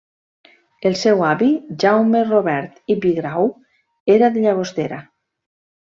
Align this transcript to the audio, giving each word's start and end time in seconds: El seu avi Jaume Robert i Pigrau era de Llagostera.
El 0.89 0.95
seu 1.01 1.21
avi 1.27 1.51
Jaume 1.85 2.23
Robert 2.31 2.83
i 2.95 2.99
Pigrau 3.07 3.49
era 4.19 4.35
de 4.39 4.49
Llagostera. 4.51 5.03